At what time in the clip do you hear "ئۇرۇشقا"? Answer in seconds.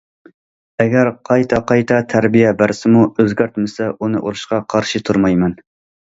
4.23-4.59